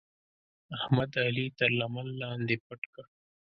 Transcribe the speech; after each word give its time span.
احمد؛ 0.77 1.11
علي 1.25 1.45
تر 1.57 1.69
لمن 1.79 2.07
لاندې 2.21 2.55
پټ 2.65 2.81
کړ. 2.93 3.05